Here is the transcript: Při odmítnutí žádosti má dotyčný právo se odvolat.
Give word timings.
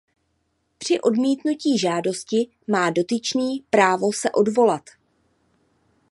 Při 0.77 1.01
odmítnutí 1.01 1.77
žádosti 1.77 2.49
má 2.67 2.89
dotyčný 2.89 3.63
právo 3.69 4.13
se 4.13 4.31
odvolat. 4.31 4.83